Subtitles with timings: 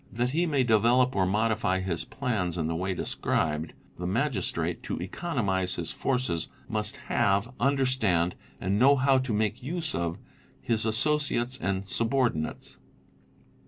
[0.11, 4.97] That he may develop or modify his plans in the way described, the Magistrate, to
[4.99, 10.17] economise his forces, must have, understand, and know how to make use of,
[10.59, 12.79] his associates and subordi nates.